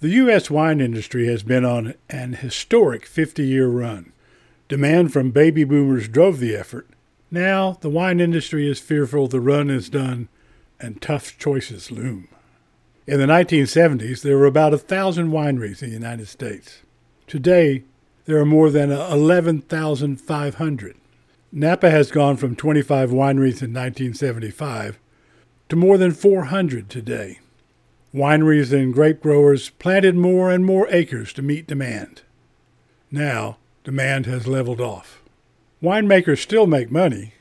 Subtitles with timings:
[0.00, 0.50] The U.S.
[0.50, 4.12] wine industry has been on an historic 50 year run.
[4.68, 6.86] Demand from baby boomers drove the effort.
[7.30, 10.28] Now, the wine industry is fearful the run is done
[10.78, 12.28] and tough choices loom.
[13.06, 16.82] In the 1970s, there were about a thousand wineries in the United States.
[17.26, 17.84] Today,
[18.26, 20.96] there are more than 11,500.
[21.52, 24.98] Napa has gone from 25 wineries in 1975
[25.70, 27.38] to more than 400 today.
[28.16, 32.22] Wineries and grape growers planted more and more acres to meet demand.
[33.10, 35.22] Now, demand has leveled off.
[35.82, 37.34] Winemakers still make money.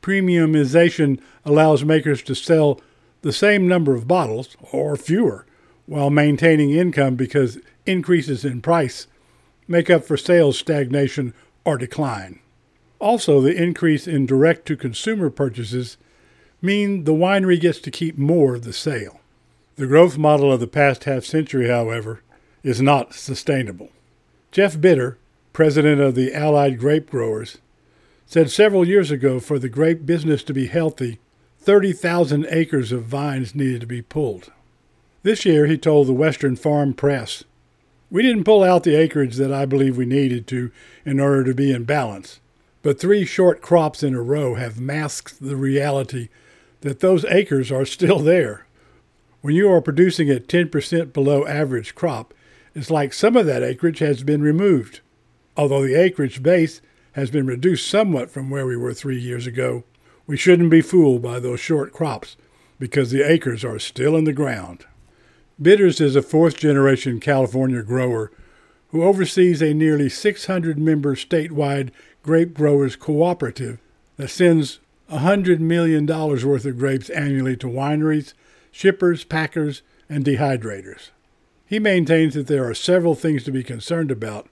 [0.00, 2.80] Premiumization allows makers to sell
[3.20, 5.44] the same number of bottles, or fewer,
[5.84, 9.06] while maintaining income because increases in price
[9.68, 11.34] make up for sales stagnation
[11.66, 12.40] or decline.
[13.00, 15.98] Also, the increase in direct to consumer purchases
[16.62, 19.20] mean the winery gets to keep more of the sale.
[19.76, 22.20] The growth model of the past half century, however,
[22.62, 23.88] is not sustainable.
[24.50, 25.16] Jeff Bitter,
[25.54, 27.56] president of the Allied Grape Growers,
[28.26, 31.18] said several years ago for the grape business to be healthy,
[31.58, 34.52] 30,000 acres of vines needed to be pulled.
[35.22, 37.44] This year, he told the Western Farm Press,
[38.10, 40.70] We didn't pull out the acreage that I believe we needed to
[41.06, 42.40] in order to be in balance,
[42.82, 46.28] but three short crops in a row have masked the reality
[46.82, 48.66] that those acres are still there.
[49.42, 52.32] When you are producing at 10% below average crop,
[52.76, 55.00] it's like some of that acreage has been removed.
[55.56, 56.80] Although the acreage base
[57.12, 59.82] has been reduced somewhat from where we were three years ago,
[60.28, 62.36] we shouldn't be fooled by those short crops
[62.78, 64.86] because the acres are still in the ground.
[65.60, 68.30] Bitters is a fourth generation California grower
[68.90, 71.90] who oversees a nearly 600 member statewide
[72.22, 73.78] grape growers cooperative
[74.18, 74.78] that sends
[75.10, 78.34] $100 million worth of grapes annually to wineries,
[78.72, 81.10] shippers, packers, and dehydrators.
[81.64, 84.48] He maintains that there are several things to be concerned about,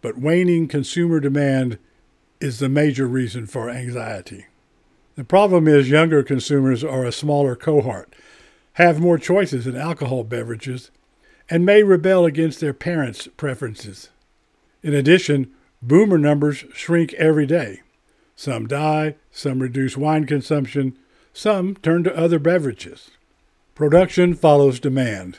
[0.00, 1.78] but waning consumer demand
[2.40, 4.46] is the major reason for anxiety.
[5.16, 8.14] The problem is younger consumers are a smaller cohort,
[8.74, 10.90] have more choices in alcohol beverages,
[11.48, 14.10] and may rebel against their parents' preferences.
[14.82, 17.82] In addition, boomer numbers shrink every day.
[18.36, 20.98] Some die, some reduce wine consumption,
[21.32, 23.10] some turn to other beverages.
[23.74, 25.38] Production follows demand.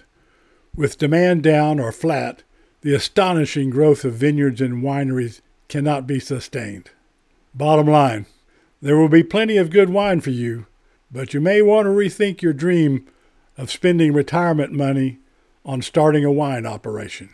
[0.75, 2.43] With demand down or flat,
[2.81, 6.89] the astonishing growth of vineyards and wineries cannot be sustained.
[7.53, 8.25] Bottom line,
[8.81, 10.65] there will be plenty of good wine for you,
[11.09, 13.07] but you may want to rethink your dream
[13.57, 15.19] of spending retirement money
[15.65, 17.29] on starting a wine operation.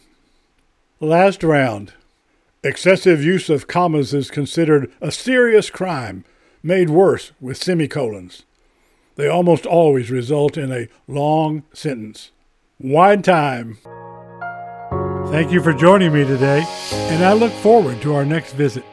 [1.00, 1.94] Last round.
[2.64, 6.24] Excessive use of commas is considered a serious crime,
[6.62, 8.44] made worse with semicolons.
[9.16, 12.32] They almost always result in a long sentence.
[12.80, 13.78] Wine time!
[15.32, 16.64] Thank you for joining me today,
[16.94, 18.84] and I look forward to our next visit.